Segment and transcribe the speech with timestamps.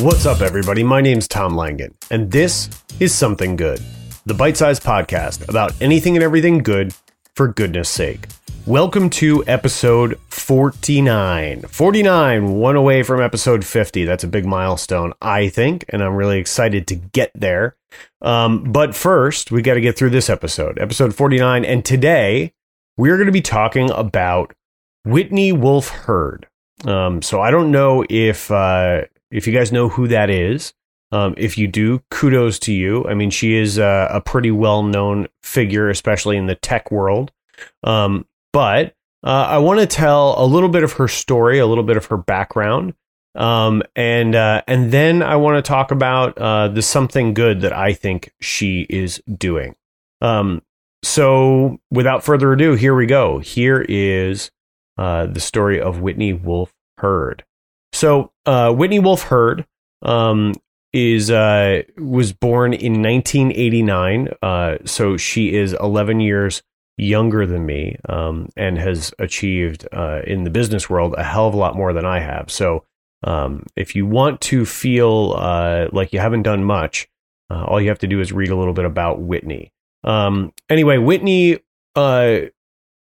[0.00, 0.84] What's up, everybody?
[0.84, 3.80] My name's Tom Langan, and this is Something Good,
[4.26, 6.94] the bite sized podcast about anything and everything good
[7.34, 8.28] for goodness sake.
[8.64, 11.62] Welcome to episode 49.
[11.62, 14.04] 49, one away from episode 50.
[14.04, 17.74] That's a big milestone, I think, and I'm really excited to get there.
[18.22, 21.64] Um, but first, we got to get through this episode, episode 49.
[21.64, 22.52] And today,
[22.96, 24.54] we're going to be talking about
[25.04, 26.46] Whitney Wolfe Herd.
[26.84, 30.72] Um, so I don't know if uh, if you guys know who that is.
[31.10, 33.06] Um, if you do, kudos to you.
[33.06, 37.32] I mean, she is a, a pretty well known figure, especially in the tech world.
[37.82, 41.84] Um, but uh, I want to tell a little bit of her story, a little
[41.84, 42.94] bit of her background,
[43.34, 47.72] um, and uh, and then I want to talk about uh, the something good that
[47.72, 49.74] I think she is doing.
[50.20, 50.62] Um,
[51.02, 53.38] so, without further ado, here we go.
[53.38, 54.50] Here is
[54.96, 57.44] uh, the story of Whitney Wolfe Herd.
[57.92, 59.66] So, uh, Whitney Wolfe Herd
[60.02, 60.54] um,
[60.92, 64.28] is uh, was born in 1989.
[64.42, 66.62] Uh, so she is 11 years
[66.96, 71.54] younger than me um, and has achieved uh, in the business world a hell of
[71.54, 72.50] a lot more than I have.
[72.50, 72.84] So,
[73.24, 77.08] um, if you want to feel uh, like you haven't done much,
[77.50, 79.72] uh, all you have to do is read a little bit about Whitney.
[80.04, 81.58] Um, anyway, Whitney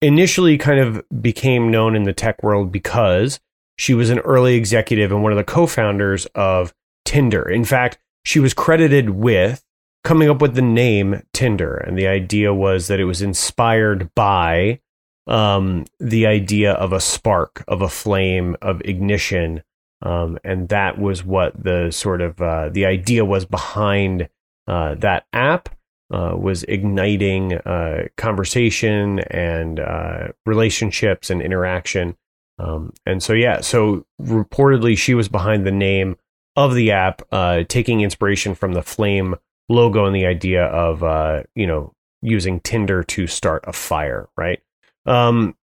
[0.00, 3.40] initially kind of became known in the tech world because
[3.76, 6.72] she was an early executive and one of the co-founders of
[7.04, 7.48] Tinder.
[7.48, 9.64] In fact, she was credited with
[10.02, 14.80] coming up with the name Tinder, and the idea was that it was inspired by
[15.26, 19.62] um, the idea of a spark, of a flame, of ignition,
[20.02, 24.28] um, and that was what the sort of uh, the idea was behind
[24.66, 25.68] uh, that app.
[26.12, 32.14] Uh, was igniting uh, conversation and uh, relationships and interaction
[32.58, 36.16] um, and so, yeah, so reportedly she was behind the name
[36.56, 39.34] of the app, uh, taking inspiration from the Flame
[39.68, 44.60] logo and the idea of, uh, you know, using Tinder to start a fire, right?
[45.06, 45.56] Um,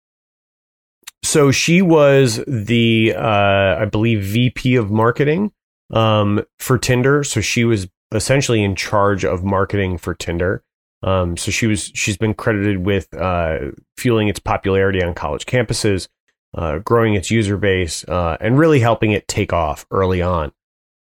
[1.22, 5.52] so she was the, uh, I believe, VP of marketing
[5.92, 7.22] um, for Tinder.
[7.22, 10.64] So she was essentially in charge of marketing for Tinder.
[11.02, 16.08] Um, so she was she's been credited with uh, fueling its popularity on college campuses,
[16.54, 20.52] uh, growing its user base, uh, and really helping it take off early on.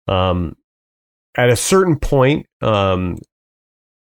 [0.07, 0.55] Um,
[1.35, 3.17] at a certain point, um,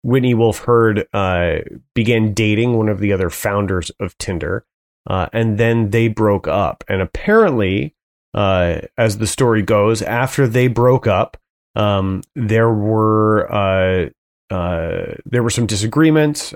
[0.03, 1.57] Whitney Wolfe Herd uh,
[1.95, 4.67] began dating one of the other founders of Tinder,
[5.09, 6.85] uh, and then they broke up.
[6.89, 7.95] And apparently,
[8.35, 11.37] uh, as the story goes, after they broke up,
[11.75, 14.11] um, there were uh,
[15.25, 16.55] there were some disagreements.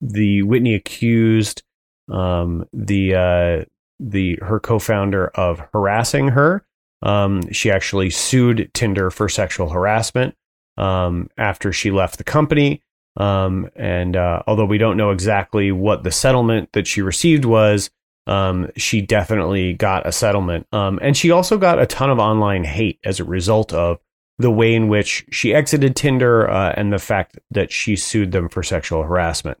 [0.00, 1.62] the Whitney accused
[2.10, 3.64] um, the uh,
[4.00, 6.64] the her co-founder of harassing her.
[7.02, 10.34] Um, she actually sued Tinder for sexual harassment
[10.76, 12.82] um, after she left the company.
[13.16, 17.90] Um, and uh, although we don't know exactly what the settlement that she received was,
[18.26, 20.66] um, she definitely got a settlement.
[20.72, 23.98] Um, and she also got a ton of online hate as a result of
[24.38, 28.48] the way in which she exited Tinder uh, and the fact that she sued them
[28.48, 29.58] for sexual harassment.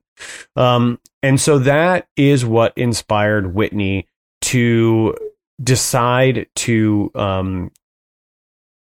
[0.56, 4.08] Um, and so that is what inspired Whitney
[4.42, 5.16] to
[5.62, 7.70] decide to um,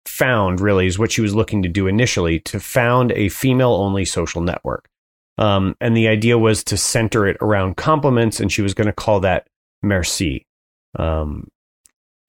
[0.07, 4.05] found, really, is what she was looking to do initially to found a female only
[4.05, 4.89] social network.
[5.39, 8.93] Um, and the idea was to center it around compliments, and she was going to
[8.93, 9.49] call that
[9.83, 10.47] Merci.
[10.99, 11.49] Um,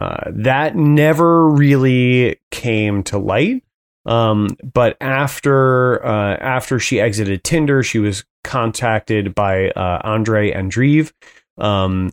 [0.01, 3.63] uh, that never really came to light.
[4.03, 11.11] Um, but after uh, after she exited Tinder, she was contacted by uh, Andre Andreev,
[11.59, 12.11] um,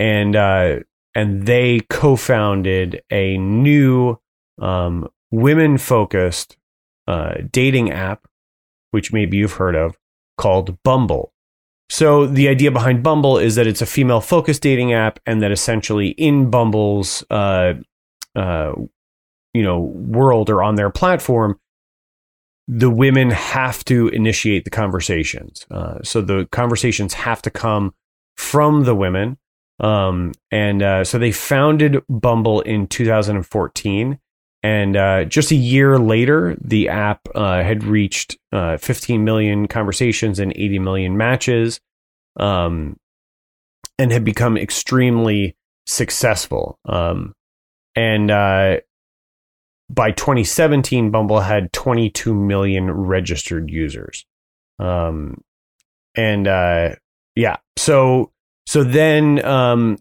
[0.00, 0.80] and uh,
[1.14, 4.18] and they co-founded a new
[4.60, 6.56] um, women-focused
[7.06, 8.26] uh, dating app,
[8.90, 9.96] which maybe you've heard of,
[10.36, 11.31] called Bumble.
[11.90, 16.08] So the idea behind Bumble is that it's a female-focused dating app, and that essentially
[16.10, 17.74] in Bumble's uh,
[18.34, 18.72] uh,
[19.54, 21.58] you know world or on their platform,
[22.68, 25.66] the women have to initiate the conversations.
[25.70, 27.94] Uh, so the conversations have to come
[28.36, 29.36] from the women.
[29.80, 34.18] Um, and uh, so they founded Bumble in 2014.
[34.62, 40.38] And uh, just a year later, the app uh, had reached uh, 15 million conversations
[40.38, 41.80] and 80 million matches
[42.38, 42.96] um,
[43.98, 45.56] and had become extremely
[45.86, 46.78] successful.
[46.84, 47.34] Um,
[47.96, 48.78] and uh,
[49.90, 54.24] by 2017, Bumble had 22 million registered users.
[54.78, 55.42] Um,
[56.14, 56.96] and uh,
[57.34, 58.30] yeah, so
[58.66, 59.98] so then um,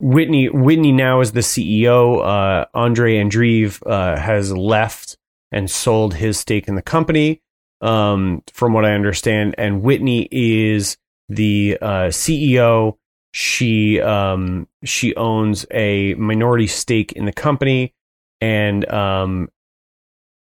[0.00, 2.24] Whitney Whitney now is the CEO.
[2.24, 5.18] Uh, Andre Andreev uh, has left
[5.52, 7.42] and sold his stake in the company,
[7.82, 9.54] um, from what I understand.
[9.58, 10.96] And Whitney is
[11.28, 12.96] the uh, CEO.
[13.32, 17.94] She um, she owns a minority stake in the company,
[18.40, 19.50] and um,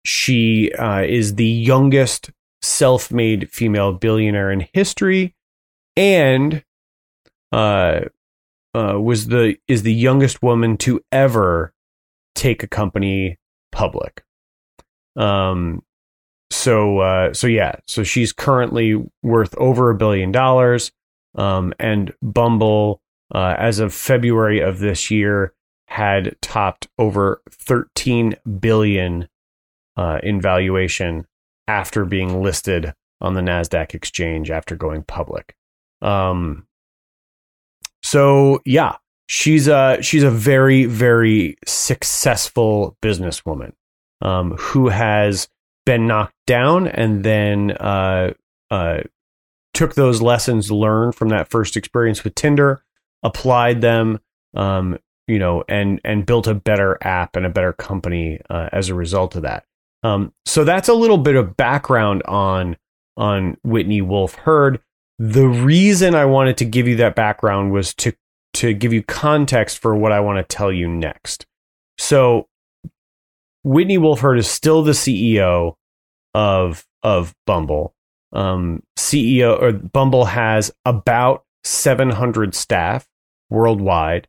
[0.04, 2.30] she uh, is the youngest
[2.62, 5.34] self-made female billionaire in history,
[5.96, 6.64] and
[7.50, 8.00] uh,
[8.74, 11.72] uh, was the is the youngest woman to ever
[12.34, 13.38] take a company
[13.72, 14.24] public.
[15.16, 15.82] Um,
[16.50, 20.92] so uh, so yeah, so she's currently worth over a billion dollars.
[21.34, 23.00] Um, and Bumble,
[23.34, 25.52] uh, as of February of this year,
[25.86, 29.28] had topped over 13 billion
[29.96, 31.26] uh, in valuation
[31.66, 35.56] after being listed on the Nasdaq exchange after going public.
[36.00, 36.67] Um,
[38.08, 38.96] so yeah,
[39.26, 43.72] she's a she's a very very successful businesswoman
[44.22, 45.48] um, who has
[45.84, 48.32] been knocked down and then uh,
[48.70, 49.00] uh,
[49.74, 52.82] took those lessons learned from that first experience with Tinder,
[53.22, 54.20] applied them,
[54.54, 58.88] um, you know, and and built a better app and a better company uh, as
[58.88, 59.66] a result of that.
[60.02, 62.78] Um, so that's a little bit of background on
[63.18, 64.80] on Whitney Wolfe Herd.
[65.18, 68.12] The reason I wanted to give you that background was to
[68.54, 71.46] to give you context for what I want to tell you next.
[71.98, 72.48] So
[73.64, 75.74] Whitney Wolfe Herd is still the CEO
[76.34, 77.94] of of Bumble.
[78.32, 83.08] Um, CEO or Bumble has about 700 staff
[83.50, 84.28] worldwide,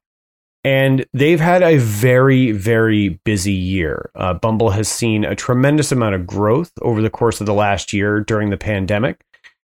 [0.63, 4.09] and they've had a very very busy year.
[4.15, 7.93] Uh, Bumble has seen a tremendous amount of growth over the course of the last
[7.93, 9.23] year during the pandemic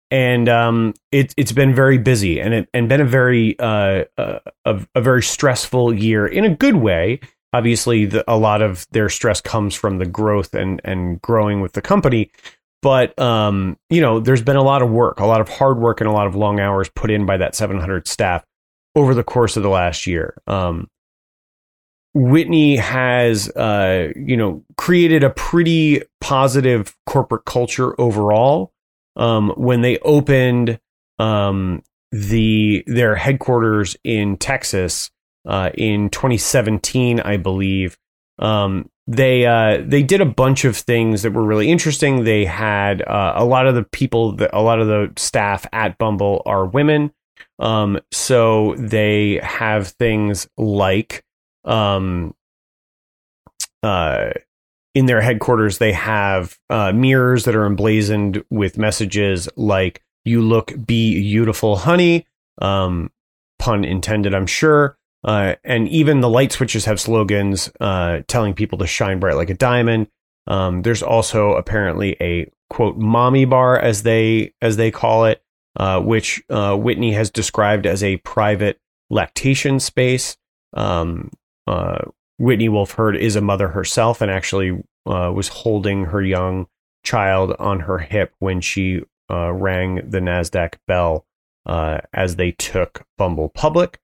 [0.09, 4.39] and um, it, it's been very busy and it, and been a very uh, uh,
[4.65, 7.19] a, a, very stressful year in a good way.
[7.54, 11.74] Obviously, the, a lot of their stress comes from the growth and and growing with
[11.74, 12.31] the company.
[12.81, 16.00] But um, you know, there's been a lot of work, a lot of hard work,
[16.00, 18.45] and a lot of long hours put in by that 700 staff
[18.95, 20.42] over the course of the last year.
[20.48, 20.89] Um,
[22.13, 28.71] Whitney has, uh, you know, created a pretty positive corporate culture overall
[29.18, 30.80] um, when they opened
[31.19, 35.12] um, the their headquarters in Texas
[35.46, 37.98] uh, in 2017, I believe.
[38.40, 42.24] Um, they uh, they did a bunch of things that were really interesting.
[42.24, 45.98] They had uh, a lot of the people, that, a lot of the staff at
[45.98, 47.12] Bumble are women.
[47.60, 51.24] Um, so they have things like
[51.64, 52.36] um,
[53.81, 54.31] uh,
[54.97, 60.73] in their headquarters, they have uh, mirrors that are emblazoned with messages like "You look
[60.88, 62.25] beautiful, honey."
[62.59, 63.11] Um,
[63.59, 64.97] pun intended, I'm sure.
[65.23, 69.51] Uh, and even the light switches have slogans uh, telling people to shine bright like
[69.51, 70.07] a diamond.
[70.47, 75.44] Um, there's also apparently a quote "mommy bar" as they as they call it,
[75.75, 78.79] uh, which uh, Whitney has described as a private
[79.11, 80.38] lactation space.
[80.73, 81.29] Um,
[81.67, 81.99] uh,
[82.38, 84.72] Whitney Wolfe Herd is a mother herself and actually
[85.06, 86.68] uh, was holding her young
[87.04, 91.25] child on her hip when she uh, rang the NASDAQ bell
[91.66, 94.00] uh, as they took Bumble public.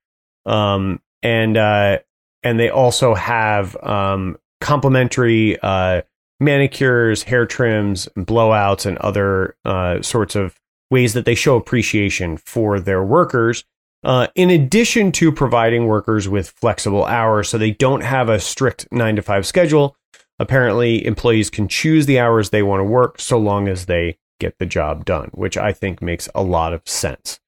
[0.45, 1.99] Um, and, uh,
[2.41, 6.01] and they also have um, complimentary uh,
[6.39, 12.79] manicures, hair trims, blowouts, and other uh, sorts of ways that they show appreciation for
[12.79, 13.63] their workers
[14.03, 18.87] uh, in addition to providing workers with flexible hours, so they don't have a strict
[18.91, 19.95] nine to five schedule.
[20.39, 24.57] Apparently, employees can choose the hours they want to work so long as they get
[24.59, 27.39] the job done, which I think makes a lot of sense.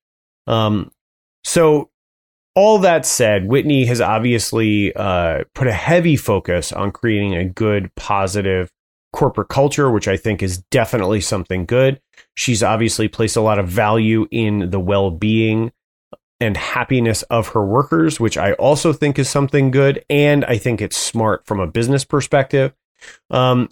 [0.48, 0.92] Um,
[1.44, 1.90] so,
[2.56, 7.94] all that said, Whitney has obviously uh, put a heavy focus on creating a good,
[7.96, 8.72] positive
[9.12, 12.00] corporate culture, which I think is definitely something good.
[12.36, 15.72] She's obviously placed a lot of value in the well being
[16.40, 20.04] and happiness of her workers, which I also think is something good.
[20.10, 22.74] And I think it's smart from a business perspective.
[23.30, 23.70] Um,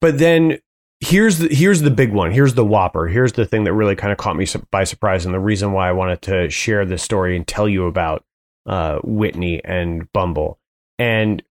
[0.00, 0.58] but then
[1.00, 2.32] here's the, here's the big one.
[2.32, 3.06] Here's the whopper.
[3.06, 5.88] Here's the thing that really kind of caught me by surprise, and the reason why
[5.88, 8.24] I wanted to share this story and tell you about
[8.66, 10.58] uh, Whitney and Bumble.
[10.98, 11.42] And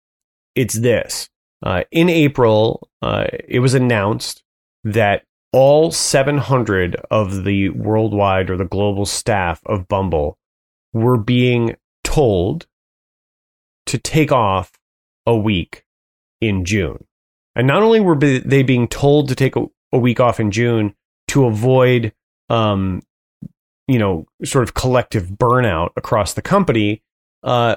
[0.55, 1.29] it's this:
[1.63, 4.43] uh, in April, uh, it was announced
[4.85, 10.39] that all 700 of the worldwide or the global staff of Bumble
[10.93, 12.67] were being told
[13.87, 14.73] to take off
[15.27, 15.85] a week
[16.41, 17.05] in June.
[17.55, 20.95] And not only were they being told to take a, week off in June
[21.29, 22.15] to avoid,
[22.49, 23.03] um,
[23.87, 27.03] you know, sort of collective burnout across the company,
[27.43, 27.77] uh,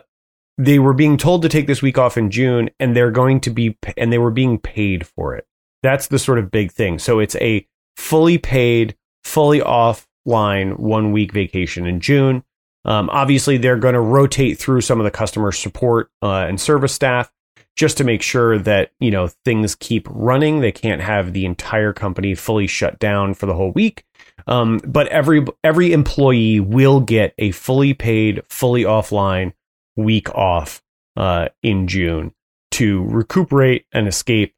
[0.58, 3.50] they were being told to take this week off in June, and they're going to
[3.50, 5.46] be and they were being paid for it.
[5.86, 6.98] That's the sort of big thing.
[6.98, 12.44] So it's a fully paid, fully offline one week vacation in June.
[12.86, 16.94] Um, obviously, they're going to rotate through some of the customer support uh, and service
[16.94, 17.32] staff
[17.76, 20.62] just to make sure that you know things keep running.
[20.62, 24.06] They can't have the entire company fully shut down for the whole week.
[24.48, 29.54] Um, but every every employee will get a fully paid, fully offline
[29.96, 30.82] week off
[31.16, 32.34] uh, in June
[32.72, 34.54] to recuperate and escape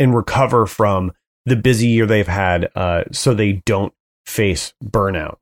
[0.00, 1.12] and recover from
[1.44, 3.92] the busy year they've had, uh, so they don't
[4.24, 5.36] face burnout.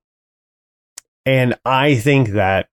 [1.24, 2.68] And I think that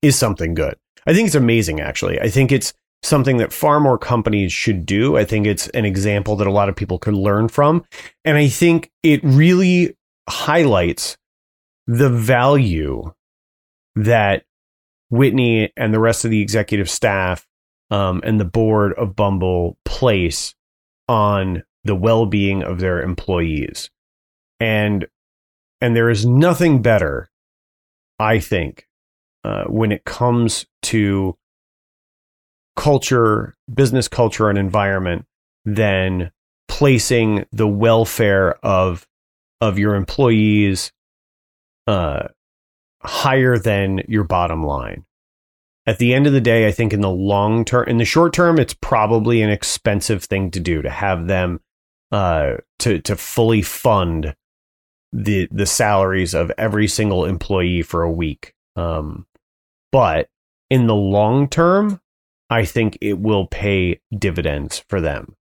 [0.00, 0.76] is something good.
[1.06, 2.20] I think it's amazing, actually.
[2.20, 5.16] I think it's something that far more companies should do.
[5.16, 7.84] I think it's an example that a lot of people could learn from.
[8.24, 9.96] And I think it really
[10.28, 11.18] highlights
[11.86, 13.12] the value
[13.96, 14.44] that
[15.10, 17.46] Whitney and the rest of the executive staff
[17.90, 20.54] um, and the board of Bumble place
[21.08, 23.90] on the well-being of their employees.
[24.58, 25.06] And
[25.80, 27.28] and there is nothing better,
[28.18, 28.88] I think,
[29.44, 31.36] uh, when it comes to
[32.76, 35.26] culture, business culture, and environment
[35.64, 36.32] than
[36.66, 39.06] placing the welfare of
[39.60, 40.92] of your employees
[41.86, 42.28] uh,
[43.00, 45.04] higher than your bottom line.
[45.86, 48.32] At the end of the day, I think in the long term, in the short
[48.32, 51.60] term, it's probably an expensive thing to do to have them
[52.10, 54.34] uh, to to fully fund
[55.12, 58.54] the the salaries of every single employee for a week.
[58.76, 59.26] Um,
[59.92, 60.28] but
[60.70, 62.00] in the long term,
[62.48, 65.36] I think it will pay dividends for them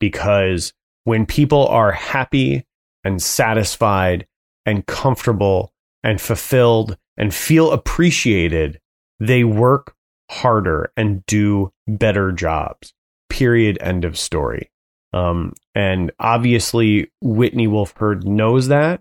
[0.00, 0.72] because
[1.04, 2.66] when people are happy
[3.04, 4.26] and satisfied
[4.66, 5.72] and comfortable
[6.02, 8.80] and fulfilled and feel appreciated,
[9.26, 9.94] they work
[10.30, 12.92] harder and do better jobs.
[13.28, 13.78] Period.
[13.80, 14.70] End of story.
[15.12, 19.00] Um, and obviously, Whitney Wolfe Herd knows that.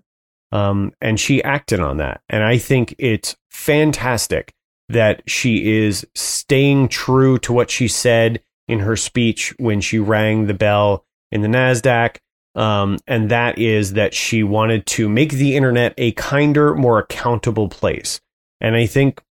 [0.51, 2.21] Um, and she acted on that.
[2.29, 4.53] And I think it's fantastic
[4.89, 10.45] that she is staying true to what she said in her speech when she rang
[10.45, 12.17] the bell in the NASDAQ.
[12.55, 17.67] Um, and that is that she wanted to make the internet a kinder, more accountable
[17.67, 18.21] place.
[18.61, 19.23] And I think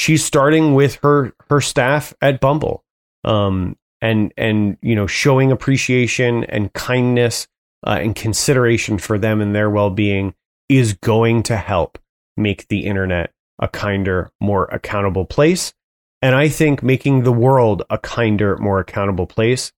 [0.00, 2.82] she's starting with her her staff at Bumble,
[3.24, 7.46] um, and and you know showing appreciation and kindness
[7.86, 10.34] uh, and consideration for them and their well being
[10.68, 11.98] is going to help
[12.36, 15.74] make the internet a kinder, more accountable place.
[16.22, 19.72] And I think making the world a kinder, more accountable place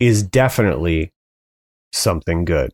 [0.00, 1.12] is definitely
[1.92, 2.72] something good.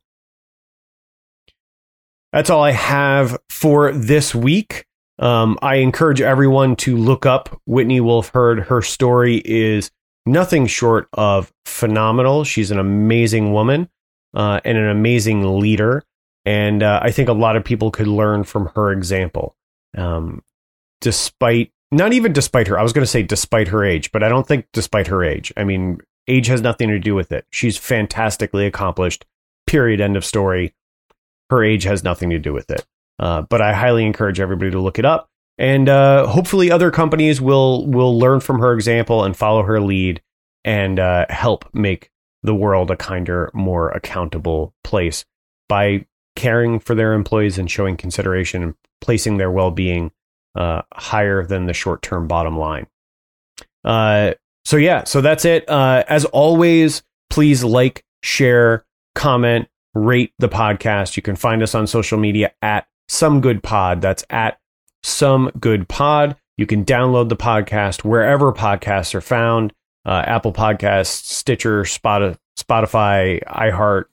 [2.33, 4.87] That's all I have for this week.
[5.19, 8.61] Um, I encourage everyone to look up Whitney Wolfe Herd.
[8.61, 9.91] Her story is
[10.27, 12.45] nothing short of phenomenal.
[12.45, 13.89] She's an amazing woman
[14.35, 16.03] uh, and an amazing leader.
[16.45, 19.55] And uh, I think a lot of people could learn from her example.
[19.97, 20.43] Um,
[21.01, 24.29] despite not even despite her, I was going to say despite her age, but I
[24.31, 25.53] don't think despite her age.
[25.57, 27.45] I mean, age has nothing to do with it.
[27.51, 29.27] She's fantastically accomplished.
[29.67, 30.01] Period.
[30.01, 30.75] End of story.
[31.51, 32.87] Her age has nothing to do with it.
[33.19, 35.29] Uh, but I highly encourage everybody to look it up,
[35.59, 40.23] and uh, hopefully, other companies will will learn from her example and follow her lead,
[40.65, 42.11] and uh, help make
[42.43, 45.25] the world a kinder, more accountable place
[45.69, 46.05] by
[46.35, 50.11] caring for their employees and showing consideration and placing their well being
[50.57, 52.87] uh, higher than the short term bottom line.
[53.85, 54.33] Uh,
[54.65, 55.65] so yeah, so that's it.
[55.69, 61.17] As always, please like, share, comment, rate the podcast.
[61.17, 64.01] You can find us on social media at some good pod.
[64.01, 64.59] That's at
[65.03, 66.37] some good pod.
[66.57, 69.73] You can download the podcast wherever podcasts are found.
[70.05, 74.05] Uh, Apple Podcasts, Stitcher, Spotify, iHeart,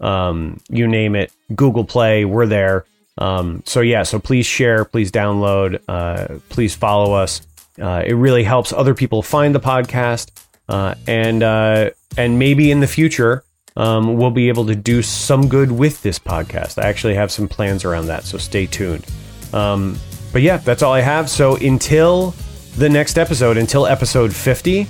[0.00, 2.84] um, you name it, Google Play, we're there.
[3.16, 7.40] Um, so yeah, so please share, please download, uh, please follow us.
[7.80, 10.30] Uh, it really helps other people find the podcast,
[10.68, 13.44] uh, and uh, and maybe in the future
[13.78, 16.82] um, we'll be able to do some good with this podcast.
[16.82, 19.06] I actually have some plans around that, so stay tuned.
[19.54, 19.96] Um,
[20.32, 21.30] but yeah, that's all I have.
[21.30, 22.34] So until
[22.76, 24.86] the next episode, until episode fifty,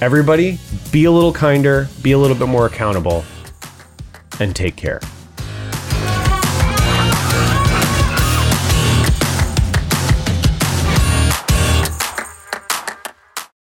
[0.00, 0.58] everybody
[0.92, 3.24] be a little kinder, be a little bit more accountable,
[4.40, 5.00] and take care.